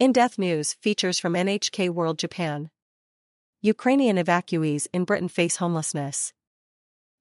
In 0.00 0.12
Depth 0.12 0.38
News 0.38 0.72
features 0.80 1.18
from 1.18 1.34
NHK 1.34 1.90
World 1.90 2.18
Japan. 2.18 2.70
Ukrainian 3.60 4.16
evacuees 4.16 4.86
in 4.94 5.04
Britain 5.04 5.28
face 5.28 5.56
homelessness. 5.56 6.32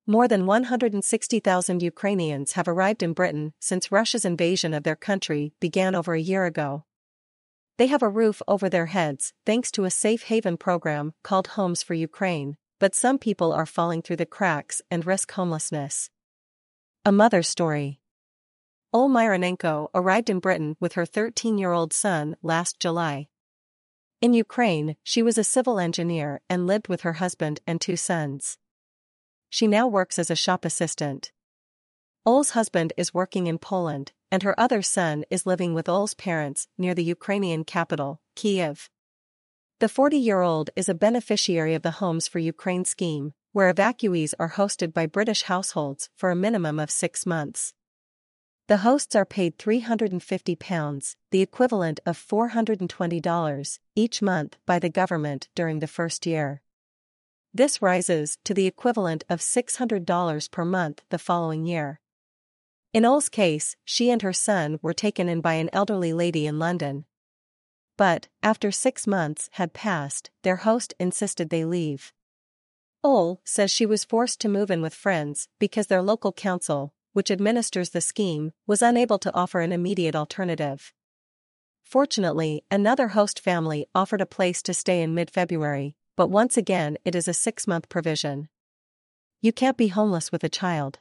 More 0.07 0.29
than 0.29 0.45
160,000 0.45 1.81
Ukrainians 1.81 2.53
have 2.53 2.69
arrived 2.69 3.03
in 3.03 3.11
Britain 3.11 3.51
since 3.59 3.91
Russia's 3.91 4.23
invasion 4.23 4.73
of 4.73 4.83
their 4.83 4.95
country 4.95 5.51
began 5.59 5.93
over 5.93 6.13
a 6.13 6.21
year 6.21 6.45
ago. 6.45 6.85
They 7.77 7.87
have 7.87 8.01
a 8.01 8.07
roof 8.07 8.41
over 8.47 8.69
their 8.69 8.85
heads 8.85 9.33
thanks 9.45 9.71
to 9.71 9.83
a 9.83 9.91
safe 9.91 10.23
haven 10.31 10.55
program 10.55 11.11
called 11.21 11.47
Homes 11.47 11.83
for 11.83 11.95
Ukraine, 11.95 12.55
but 12.79 12.95
some 12.95 13.17
people 13.17 13.51
are 13.51 13.65
falling 13.65 14.01
through 14.01 14.21
the 14.23 14.25
cracks 14.25 14.81
and 14.89 15.05
risk 15.05 15.33
homelessness. 15.33 16.09
A 17.03 17.11
mother's 17.11 17.49
story. 17.49 17.98
Ol 18.91 19.07
Myronenko 19.07 19.89
arrived 19.93 20.31
in 20.31 20.39
Britain 20.39 20.75
with 20.79 20.93
her 20.93 21.05
13-year-old 21.05 21.93
son 21.93 22.35
last 22.41 22.79
July. 22.79 23.27
In 24.19 24.33
Ukraine, 24.33 24.95
she 25.03 25.21
was 25.21 25.37
a 25.37 25.43
civil 25.43 25.79
engineer 25.79 26.41
and 26.49 26.65
lived 26.65 26.87
with 26.87 27.01
her 27.01 27.13
husband 27.13 27.59
and 27.67 27.79
two 27.79 27.95
sons. 27.95 28.57
She 29.47 29.67
now 29.67 29.87
works 29.87 30.17
as 30.17 30.31
a 30.31 30.35
shop 30.35 30.65
assistant. 30.65 31.31
Ol's 32.25 32.51
husband 32.51 32.91
is 32.97 33.13
working 33.13 33.45
in 33.45 33.59
Poland, 33.59 34.11
and 34.31 34.41
her 34.41 34.59
other 34.59 34.81
son 34.81 35.23
is 35.29 35.45
living 35.45 35.75
with 35.75 35.87
Ol's 35.87 36.15
parents 36.15 36.67
near 36.75 36.95
the 36.95 37.03
Ukrainian 37.03 37.65
capital, 37.65 38.21
Kiev. 38.35 38.89
The 39.79 39.85
40-year-old 39.85 40.71
is 40.75 40.89
a 40.89 40.95
beneficiary 40.95 41.75
of 41.75 41.83
the 41.83 41.99
Homes 42.01 42.27
for 42.27 42.39
Ukraine 42.39 42.85
scheme, 42.85 43.33
where 43.51 43.71
evacuees 43.71 44.33
are 44.39 44.53
hosted 44.53 44.93
by 44.93 45.05
British 45.05 45.43
households 45.43 46.09
for 46.15 46.31
a 46.31 46.35
minimum 46.35 46.79
of 46.79 46.89
six 46.89 47.27
months. 47.27 47.75
The 48.69 48.85
hosts 48.85 49.15
are 49.15 49.25
paid 49.25 49.57
£350, 49.57 51.15
the 51.31 51.41
equivalent 51.41 51.99
of 52.05 52.19
$420, 52.19 53.79
each 53.95 54.21
month 54.21 54.57
by 54.67 54.77
the 54.77 54.91
government 54.91 55.49
during 55.55 55.79
the 55.79 55.87
first 55.87 56.27
year. 56.27 56.61
This 57.51 57.81
rises 57.81 58.37
to 58.43 58.53
the 58.53 58.67
equivalent 58.67 59.23
of 59.27 59.39
$600 59.39 60.51
per 60.51 60.65
month 60.65 61.01
the 61.09 61.17
following 61.17 61.65
year. 61.65 61.99
In 62.93 63.05
Ol's 63.05 63.27
case, 63.27 63.75
she 63.85 64.11
and 64.11 64.21
her 64.21 64.33
son 64.33 64.77
were 64.83 64.93
taken 64.93 65.27
in 65.27 65.41
by 65.41 65.55
an 65.55 65.71
elderly 65.73 66.13
lady 66.13 66.45
in 66.45 66.59
London. 66.59 67.05
But, 67.97 68.27
after 68.43 68.71
six 68.71 69.07
months 69.07 69.49
had 69.53 69.73
passed, 69.73 70.29
their 70.43 70.57
host 70.57 70.93
insisted 70.99 71.49
they 71.49 71.65
leave. 71.65 72.13
Ol 73.03 73.41
says 73.43 73.71
she 73.71 73.87
was 73.87 74.05
forced 74.05 74.39
to 74.41 74.47
move 74.47 74.69
in 74.69 74.83
with 74.83 74.93
friends 74.93 75.47
because 75.57 75.87
their 75.87 76.03
local 76.03 76.31
council, 76.31 76.93
which 77.19 77.29
administers 77.29 77.89
the 77.89 77.99
scheme, 77.99 78.53
was 78.65 78.81
unable 78.81 79.19
to 79.19 79.33
offer 79.33 79.59
an 79.59 79.73
immediate 79.73 80.15
alternative. 80.15 80.93
Fortunately, 81.83 82.63
another 82.71 83.09
host 83.09 83.41
family 83.41 83.85
offered 83.93 84.21
a 84.21 84.25
place 84.25 84.61
to 84.61 84.73
stay 84.73 85.01
in 85.01 85.13
mid 85.13 85.29
February, 85.29 85.97
but 86.15 86.29
once 86.29 86.55
again 86.55 86.97
it 87.03 87.15
is 87.15 87.27
a 87.27 87.33
six 87.33 87.67
month 87.67 87.89
provision. 87.89 88.47
You 89.41 89.51
can't 89.51 89.75
be 89.75 89.89
homeless 89.89 90.31
with 90.31 90.45
a 90.45 90.55
child. 90.61 90.99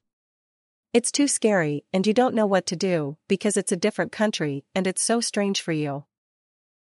It's 0.92 1.12
too 1.12 1.28
scary, 1.28 1.84
and 1.92 2.05
you 2.05 2.12
don't 2.12 2.34
know 2.34 2.46
what 2.46 2.66
to 2.66 2.74
do 2.74 3.16
because 3.28 3.56
it's 3.56 3.70
a 3.70 3.77
different 3.77 4.11
country 4.11 4.64
and 4.74 4.89
it's 4.89 5.00
so 5.00 5.20
strange 5.20 5.61
for 5.61 5.70
you. 5.70 6.02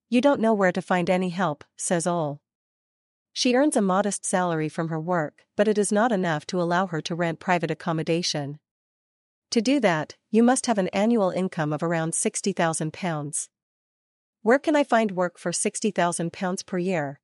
You 0.10 0.22
don't 0.22 0.42
know 0.42 0.56
where 0.56 0.72
to 0.72 0.82
find 0.82 1.08
any 1.08 1.30
help, 1.30 1.64
says 1.78 2.08
Ol. 2.08 2.42
She 3.32 3.54
earns 3.54 3.78
a 3.78 3.82
modest 3.84 4.26
salary 4.26 4.70
from 4.70 4.88
her 4.88 5.00
work, 5.00 5.46
but 5.56 5.68
it 5.68 5.78
is 5.78 5.92
not 5.92 6.12
enough 6.12 6.48
to 6.48 6.60
allow 6.60 6.88
her 6.88 7.00
to 7.02 7.14
rent 7.14 7.40
private 7.40 7.70
accommodation. 7.70 8.58
To 9.52 9.62
do 9.62 9.80
that, 9.80 10.16
you 10.30 10.44
must 10.44 10.68
have 10.68 10.78
an 10.78 10.90
annual 10.90 11.32
income 11.32 11.74
of 11.74 11.82
around 11.82 12.14
£60,000. 12.14 13.50
Where 14.44 14.60
can 14.60 14.76
I 14.76 14.84
find 14.84 15.12
work 15.12 15.40
for 15.40 15.52
£60,000 15.52 16.66
per 16.68 16.78
year? 16.78 17.20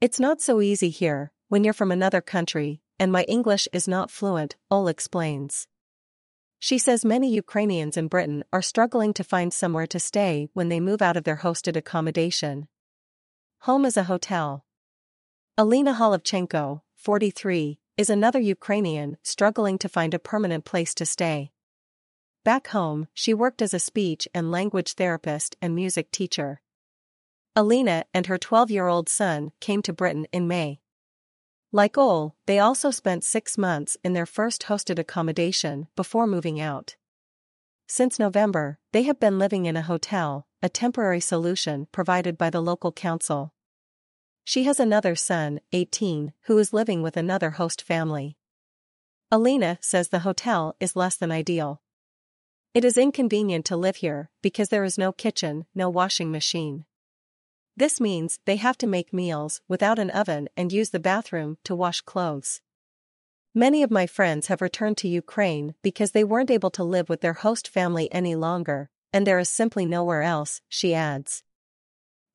It's 0.00 0.18
not 0.18 0.40
so 0.40 0.62
easy 0.62 0.88
here, 0.88 1.32
when 1.48 1.62
you're 1.62 1.74
from 1.74 1.92
another 1.92 2.22
country, 2.22 2.80
and 2.98 3.12
my 3.12 3.24
English 3.24 3.68
is 3.72 3.86
not 3.86 4.10
fluent, 4.10 4.56
Ol 4.70 4.88
explains. 4.88 5.68
She 6.58 6.78
says 6.78 7.04
many 7.04 7.30
Ukrainians 7.30 7.98
in 7.98 8.08
Britain 8.08 8.42
are 8.50 8.62
struggling 8.62 9.12
to 9.14 9.22
find 9.22 9.52
somewhere 9.52 9.86
to 9.88 10.00
stay 10.00 10.48
when 10.54 10.70
they 10.70 10.80
move 10.80 11.02
out 11.02 11.18
of 11.18 11.24
their 11.24 11.36
hosted 11.36 11.76
accommodation. 11.76 12.66
Home 13.60 13.84
is 13.84 13.98
a 13.98 14.04
hotel. 14.04 14.64
Alina 15.58 15.94
Holovchenko, 15.94 16.80
43, 16.94 17.78
is 17.96 18.10
another 18.10 18.38
Ukrainian 18.38 19.16
struggling 19.22 19.78
to 19.78 19.88
find 19.88 20.12
a 20.12 20.18
permanent 20.18 20.66
place 20.66 20.94
to 20.96 21.06
stay. 21.06 21.50
Back 22.44 22.68
home, 22.68 23.08
she 23.14 23.32
worked 23.32 23.62
as 23.62 23.72
a 23.72 23.78
speech 23.78 24.28
and 24.34 24.50
language 24.50 24.92
therapist 24.92 25.56
and 25.62 25.74
music 25.74 26.12
teacher. 26.12 26.60
Alina 27.56 28.04
and 28.12 28.26
her 28.26 28.36
12 28.36 28.70
year 28.70 28.86
old 28.86 29.08
son 29.08 29.50
came 29.60 29.80
to 29.80 29.94
Britain 29.94 30.26
in 30.30 30.46
May. 30.46 30.80
Like 31.72 31.96
Ol, 31.96 32.36
they 32.44 32.58
also 32.58 32.90
spent 32.90 33.24
six 33.24 33.56
months 33.56 33.96
in 34.04 34.12
their 34.12 34.26
first 34.26 34.64
hosted 34.64 34.98
accommodation 34.98 35.88
before 35.96 36.26
moving 36.26 36.60
out. 36.60 36.96
Since 37.88 38.18
November, 38.18 38.78
they 38.92 39.04
have 39.04 39.18
been 39.18 39.38
living 39.38 39.64
in 39.64 39.76
a 39.76 39.82
hotel, 39.82 40.46
a 40.62 40.68
temporary 40.68 41.20
solution 41.20 41.88
provided 41.92 42.36
by 42.36 42.50
the 42.50 42.60
local 42.60 42.92
council. 42.92 43.54
She 44.48 44.62
has 44.62 44.78
another 44.78 45.16
son, 45.16 45.58
18, 45.72 46.32
who 46.42 46.56
is 46.58 46.72
living 46.72 47.02
with 47.02 47.16
another 47.16 47.50
host 47.50 47.82
family. 47.82 48.36
Alina 49.28 49.76
says 49.80 50.10
the 50.10 50.20
hotel 50.20 50.76
is 50.78 50.94
less 50.94 51.16
than 51.16 51.32
ideal. 51.32 51.82
It 52.72 52.84
is 52.84 52.96
inconvenient 52.96 53.64
to 53.64 53.76
live 53.76 53.96
here 53.96 54.30
because 54.42 54.68
there 54.68 54.84
is 54.84 54.96
no 54.96 55.10
kitchen, 55.10 55.66
no 55.74 55.90
washing 55.90 56.30
machine. 56.30 56.84
This 57.76 58.00
means 58.00 58.38
they 58.44 58.54
have 58.54 58.78
to 58.78 58.86
make 58.86 59.12
meals 59.12 59.62
without 59.66 59.98
an 59.98 60.10
oven 60.10 60.48
and 60.56 60.72
use 60.72 60.90
the 60.90 61.00
bathroom 61.00 61.58
to 61.64 61.74
wash 61.74 62.00
clothes. 62.02 62.60
Many 63.52 63.82
of 63.82 63.90
my 63.90 64.06
friends 64.06 64.46
have 64.46 64.62
returned 64.62 64.96
to 64.98 65.08
Ukraine 65.08 65.74
because 65.82 66.12
they 66.12 66.22
weren't 66.22 66.52
able 66.52 66.70
to 66.70 66.84
live 66.84 67.08
with 67.08 67.20
their 67.20 67.32
host 67.32 67.66
family 67.66 68.08
any 68.12 68.36
longer, 68.36 68.90
and 69.12 69.26
there 69.26 69.40
is 69.40 69.48
simply 69.48 69.84
nowhere 69.86 70.22
else, 70.22 70.60
she 70.68 70.94
adds. 70.94 71.42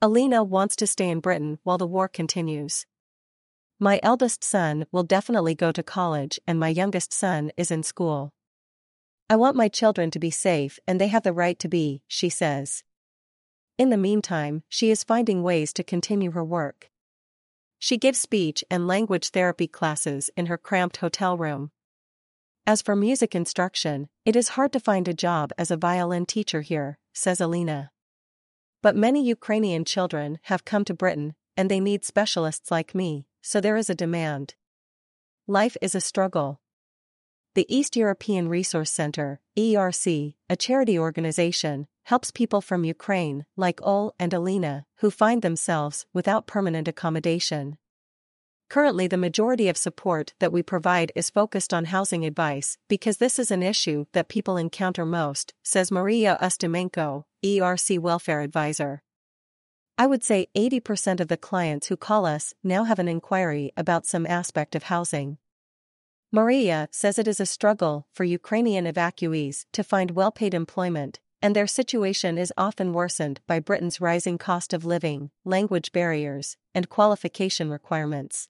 Alina 0.03 0.44
wants 0.44 0.75
to 0.78 0.88
stay 0.88 1.09
in 1.12 1.19
Britain 1.19 1.59
while 1.62 1.78
the 1.78 1.85
war 1.85 2.07
continues. 2.07 2.88
My 3.79 4.00
eldest 4.01 4.44
son 4.44 4.88
will 4.91 5.03
definitely 5.03 5.53
go 5.53 5.72
to 5.72 5.84
college 5.84 6.39
and 6.47 6.59
my 6.59 6.69
youngest 6.69 7.13
son 7.13 7.51
is 7.56 7.69
in 7.69 7.84
school. 7.84 8.34
I 9.29 9.35
want 9.35 9.56
my 9.56 9.67
children 9.67 10.09
to 10.09 10.17
be 10.17 10.31
safe 10.31 10.79
and 10.88 11.00
they 11.00 11.09
have 11.09 11.22
the 11.22 11.34
right 11.34 11.59
to 11.59 11.67
be, 11.67 12.01
she 12.07 12.29
says. 12.29 12.84
In 13.78 13.91
the 13.91 13.97
meantime, 13.97 14.63
she 14.67 14.89
is 14.89 15.03
finding 15.03 15.44
ways 15.44 15.72
to 15.73 15.84
continue 15.84 16.31
her 16.31 16.44
work. 16.44 16.89
She 17.78 17.97
gives 17.97 18.19
speech 18.19 18.63
and 18.72 18.88
language 18.88 19.29
therapy 19.29 19.68
classes 19.68 20.31
in 20.35 20.47
her 20.47 20.57
cramped 20.57 20.97
hotel 20.97 21.38
room. 21.38 21.69
As 22.66 22.81
for 22.81 22.95
music 22.95 23.35
instruction, 23.35 24.09
it 24.25 24.35
is 24.35 24.50
hard 24.50 24.73
to 24.73 24.79
find 24.79 25.07
a 25.07 25.13
job 25.13 25.51
as 25.59 25.69
a 25.69 25.78
violin 25.78 26.25
teacher 26.25 26.62
here, 26.62 26.97
says 27.13 27.39
Alina. 27.39 27.91
But 28.81 28.96
many 28.96 29.24
Ukrainian 29.24 29.86
children 29.86 30.40
have 30.44 30.66
come 30.66 30.86
to 30.86 30.94
Britain, 30.94 31.36
and 31.56 31.69
they 31.69 31.80
need 31.80 32.03
specialists 32.03 32.72
like 32.72 32.96
me, 32.96 33.28
so 33.42 33.62
there 33.62 33.78
is 33.78 33.90
a 33.90 33.96
demand. 33.96 34.56
Life 35.47 35.78
is 35.81 35.94
a 35.94 36.02
struggle. 36.02 36.62
The 37.53 37.66
East 37.68 37.96
European 37.96 38.47
Resource 38.47 38.90
Center, 38.90 39.40
ERC, 39.58 40.36
a 40.50 40.56
charity 40.56 40.97
organization, 40.97 41.88
helps 42.03 42.31
people 42.31 42.62
from 42.62 42.84
Ukraine, 42.86 43.46
like 43.56 43.81
Ol 43.84 44.16
and 44.18 44.34
Alina, 44.34 44.86
who 44.98 45.12
find 45.12 45.42
themselves 45.42 46.06
without 46.13 46.48
permanent 46.48 46.88
accommodation. 46.88 47.78
Currently, 48.72 49.08
the 49.08 49.18
majority 49.18 49.68
of 49.68 49.76
support 49.76 50.34
that 50.40 50.54
we 50.54 50.64
provide 50.64 51.12
is 51.14 51.30
focused 51.30 51.74
on 51.74 51.92
housing 51.92 52.24
advice 52.24 52.78
because 52.88 53.18
this 53.18 53.38
is 53.38 53.52
an 53.52 53.62
issue 53.62 54.06
that 54.14 54.30
people 54.30 54.56
encounter 54.56 55.06
most, 55.06 55.54
says 55.62 55.92
Maria 55.92 56.38
Ustimenko, 56.42 57.26
ERC 57.44 58.00
Welfare 58.00 58.40
Advisor. 58.40 59.04
I 59.98 60.08
would 60.08 60.24
say 60.24 60.48
80% 60.56 61.19
of 61.19 61.28
the 61.28 61.36
clients 61.36 61.88
who 61.88 61.98
call 61.98 62.25
us 62.25 62.54
now 62.63 62.86
have 62.86 62.98
an 62.98 63.10
inquiry 63.10 63.74
about 63.75 64.06
some 64.06 64.25
aspect 64.25 64.74
of 64.74 64.84
housing. 64.84 65.38
Maria 66.31 66.88
says 66.92 67.19
it 67.19 67.28
is 67.28 67.42
a 67.42 67.45
struggle 67.45 68.07
for 68.13 68.24
Ukrainian 68.24 68.86
evacuees 68.86 69.66
to 69.74 69.84
find 69.84 70.12
well 70.12 70.31
paid 70.31 70.54
employment, 70.54 71.19
and 71.42 71.54
their 71.54 71.68
situation 71.68 72.38
is 72.38 72.54
often 72.56 72.94
worsened 72.94 73.42
by 73.48 73.60
Britain's 73.60 74.00
rising 74.00 74.38
cost 74.38 74.72
of 74.72 74.86
living, 74.86 75.30
language 75.44 75.92
barriers, 75.92 76.56
and 76.74 76.88
qualification 76.88 77.69
requirements. 77.69 78.48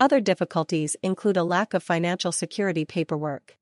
Other 0.00 0.20
difficulties 0.20 0.96
include 1.02 1.36
a 1.36 1.42
lack 1.42 1.74
of 1.74 1.82
financial 1.82 2.30
security 2.30 2.84
paperwork. 2.84 3.56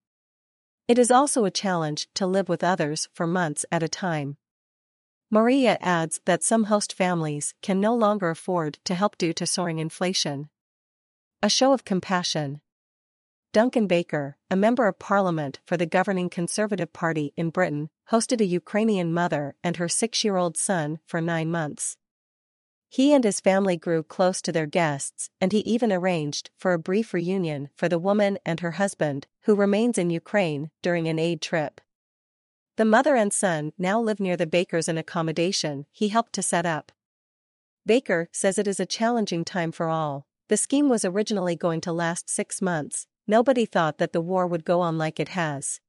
It 0.86 0.98
is 0.98 1.10
also 1.10 1.44
a 1.44 1.50
challenge 1.50 2.08
to 2.14 2.26
live 2.26 2.48
with 2.48 2.62
others 2.62 3.08
for 3.14 3.26
months 3.26 3.64
at 3.72 3.82
a 3.82 3.88
time. 3.88 4.36
Maria 5.30 5.78
adds 5.80 6.20
that 6.26 6.44
some 6.44 6.64
host 6.64 6.92
families 6.92 7.54
can 7.62 7.80
no 7.80 7.94
longer 7.94 8.30
afford 8.30 8.78
to 8.84 8.94
help 8.94 9.16
due 9.16 9.32
to 9.32 9.46
soaring 9.46 9.78
inflation. 9.78 10.50
A 11.42 11.48
show 11.48 11.72
of 11.72 11.84
compassion. 11.84 12.60
Duncan 13.52 13.86
Baker, 13.86 14.36
a 14.50 14.56
member 14.56 14.86
of 14.86 14.98
parliament 14.98 15.60
for 15.64 15.78
the 15.78 15.86
governing 15.86 16.28
Conservative 16.28 16.92
Party 16.92 17.32
in 17.36 17.48
Britain, 17.48 17.88
hosted 18.10 18.42
a 18.42 18.44
Ukrainian 18.44 19.12
mother 19.12 19.56
and 19.64 19.78
her 19.78 19.88
six 19.88 20.22
year 20.22 20.36
old 20.36 20.58
son 20.58 20.98
for 21.06 21.22
nine 21.22 21.50
months. 21.50 21.96
He 22.88 23.12
and 23.12 23.24
his 23.24 23.40
family 23.40 23.76
grew 23.76 24.02
close 24.02 24.40
to 24.42 24.52
their 24.52 24.66
guests, 24.66 25.30
and 25.40 25.52
he 25.52 25.58
even 25.60 25.92
arranged 25.92 26.50
for 26.56 26.72
a 26.72 26.78
brief 26.78 27.12
reunion 27.12 27.68
for 27.74 27.88
the 27.88 27.98
woman 27.98 28.38
and 28.46 28.60
her 28.60 28.72
husband, 28.72 29.26
who 29.42 29.54
remains 29.54 29.98
in 29.98 30.10
Ukraine, 30.10 30.70
during 30.82 31.08
an 31.08 31.18
aid 31.18 31.40
trip. 31.42 31.80
The 32.76 32.84
mother 32.84 33.16
and 33.16 33.32
son 33.32 33.72
now 33.78 34.00
live 34.00 34.20
near 34.20 34.36
the 34.36 34.46
Bakers 34.46 34.88
in 34.88 34.98
accommodation 34.98 35.86
he 35.90 36.08
helped 36.08 36.32
to 36.34 36.42
set 36.42 36.66
up. 36.66 36.92
Baker 37.84 38.28
says 38.32 38.58
it 38.58 38.68
is 38.68 38.80
a 38.80 38.86
challenging 38.86 39.44
time 39.44 39.72
for 39.72 39.88
all. 39.88 40.26
The 40.48 40.56
scheme 40.56 40.88
was 40.88 41.04
originally 41.04 41.56
going 41.56 41.80
to 41.82 41.92
last 41.92 42.28
six 42.28 42.60
months, 42.60 43.06
nobody 43.26 43.64
thought 43.64 43.98
that 43.98 44.12
the 44.12 44.20
war 44.20 44.46
would 44.46 44.64
go 44.64 44.80
on 44.80 44.98
like 44.98 45.18
it 45.18 45.30
has. 45.30 45.80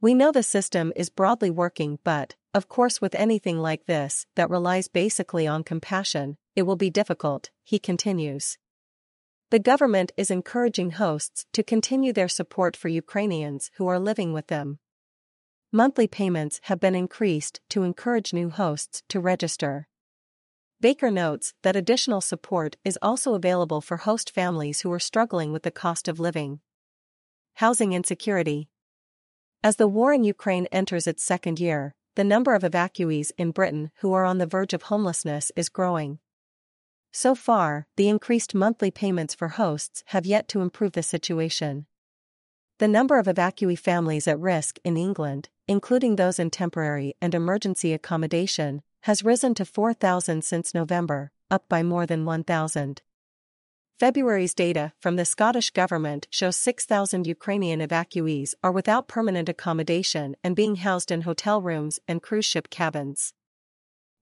We 0.00 0.14
know 0.14 0.32
the 0.32 0.42
system 0.42 0.92
is 0.96 1.08
broadly 1.08 1.50
working, 1.50 2.00
but, 2.02 2.34
of 2.54 2.68
course, 2.68 3.00
with 3.00 3.14
anything 3.14 3.58
like 3.58 3.86
this, 3.86 4.26
that 4.34 4.50
relies 4.50 4.88
basically 4.88 5.46
on 5.46 5.64
compassion, 5.64 6.36
it 6.54 6.62
will 6.62 6.76
be 6.76 6.90
difficult, 6.90 7.50
he 7.62 7.78
continues. 7.78 8.58
The 9.50 9.58
government 9.58 10.12
is 10.16 10.30
encouraging 10.30 10.92
hosts 10.92 11.46
to 11.52 11.62
continue 11.62 12.12
their 12.12 12.28
support 12.28 12.76
for 12.76 12.88
Ukrainians 12.88 13.70
who 13.76 13.86
are 13.86 13.98
living 13.98 14.32
with 14.32 14.48
them 14.48 14.78
monthly 15.74 16.06
payments 16.06 16.60
have 16.64 16.78
been 16.78 16.94
increased 16.94 17.58
to 17.70 17.82
encourage 17.82 18.34
new 18.34 18.50
hosts 18.50 19.02
to 19.08 19.18
register. 19.18 19.88
Baker 20.82 21.10
notes 21.10 21.54
that 21.62 21.76
additional 21.76 22.20
support 22.20 22.76
is 22.84 22.98
also 23.00 23.34
available 23.34 23.80
for 23.80 23.96
host 23.98 24.30
families 24.30 24.82
who 24.82 24.92
are 24.92 25.00
struggling 25.00 25.50
with 25.50 25.62
the 25.62 25.70
cost 25.70 26.08
of 26.08 26.20
living. 26.20 26.60
Housing 27.54 27.94
insecurity. 27.94 28.68
As 29.64 29.76
the 29.76 29.88
war 29.88 30.12
in 30.12 30.24
Ukraine 30.24 30.66
enters 30.66 31.06
its 31.06 31.24
second 31.24 31.58
year, 31.58 31.94
the 32.14 32.24
number 32.24 32.54
of 32.54 32.62
evacuees 32.62 33.32
in 33.38 33.50
Britain 33.50 33.90
who 33.96 34.12
are 34.12 34.24
on 34.24 34.38
the 34.38 34.46
verge 34.46 34.74
of 34.74 34.82
homelessness 34.82 35.50
is 35.56 35.68
growing. 35.68 36.18
So 37.10 37.34
far, 37.34 37.86
the 37.96 38.08
increased 38.08 38.54
monthly 38.54 38.90
payments 38.90 39.34
for 39.34 39.48
hosts 39.48 40.02
have 40.06 40.26
yet 40.26 40.48
to 40.48 40.60
improve 40.60 40.92
the 40.92 41.02
situation. 41.02 41.86
The 42.78 42.88
number 42.88 43.18
of 43.18 43.26
evacuee 43.26 43.78
families 43.78 44.26
at 44.26 44.40
risk 44.40 44.78
in 44.82 44.96
England, 44.96 45.48
including 45.68 46.16
those 46.16 46.38
in 46.38 46.50
temporary 46.50 47.14
and 47.20 47.34
emergency 47.34 47.92
accommodation, 47.92 48.82
has 49.02 49.24
risen 49.24 49.54
to 49.54 49.64
4,000 49.64 50.42
since 50.42 50.74
November, 50.74 51.32
up 51.50 51.68
by 51.68 51.82
more 51.82 52.06
than 52.06 52.24
1,000. 52.24 53.02
February's 54.02 54.52
data 54.52 54.92
from 54.98 55.14
the 55.14 55.24
Scottish 55.24 55.70
Government 55.70 56.26
shows 56.28 56.56
6,000 56.56 57.24
Ukrainian 57.24 57.78
evacuees 57.78 58.52
are 58.60 58.72
without 58.72 59.06
permanent 59.06 59.48
accommodation 59.48 60.34
and 60.42 60.56
being 60.56 60.74
housed 60.74 61.12
in 61.12 61.20
hotel 61.20 61.62
rooms 61.62 62.00
and 62.08 62.20
cruise 62.20 62.44
ship 62.44 62.68
cabins. 62.68 63.32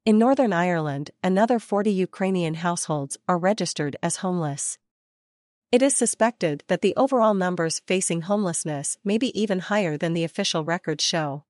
In 0.05 0.19
Northern 0.19 0.53
Ireland, 0.53 1.13
another 1.25 1.59
40 1.59 1.91
Ukrainian 1.91 2.57
households 2.57 3.17
are 3.27 3.39
registered 3.39 3.97
as 4.03 4.17
homeless. 4.17 4.77
It 5.73 5.81
is 5.81 5.97
suspected 5.97 6.63
that 6.69 6.83
the 6.83 6.95
overall 6.99 7.33
numbers 7.33 7.81
facing 7.87 8.21
homelessness 8.21 8.99
may 9.03 9.17
be 9.17 9.33
even 9.41 9.61
higher 9.61 9.97
than 9.97 10.13
the 10.13 10.25
official 10.25 10.63
records 10.63 11.03
show. 11.03 11.45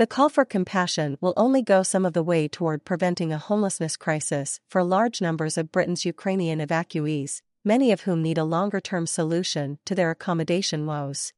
The 0.00 0.06
call 0.06 0.30
for 0.30 0.46
compassion 0.46 1.18
will 1.20 1.34
only 1.36 1.60
go 1.60 1.82
some 1.82 2.06
of 2.06 2.14
the 2.14 2.22
way 2.22 2.48
toward 2.48 2.86
preventing 2.86 3.34
a 3.34 3.36
homelessness 3.36 3.98
crisis 3.98 4.58
for 4.66 4.82
large 4.82 5.20
numbers 5.20 5.58
of 5.58 5.70
Britain's 5.70 6.06
Ukrainian 6.06 6.58
evacuees, 6.58 7.42
many 7.66 7.92
of 7.92 8.00
whom 8.00 8.22
need 8.22 8.38
a 8.38 8.44
longer 8.44 8.80
term 8.80 9.06
solution 9.06 9.78
to 9.84 9.94
their 9.94 10.10
accommodation 10.10 10.86
woes. 10.86 11.34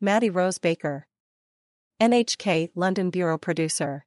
Maddie 0.00 0.30
Rose 0.30 0.58
Baker, 0.58 1.08
NHK 2.00 2.70
London 2.76 3.10
Bureau 3.10 3.38
Producer 3.38 4.06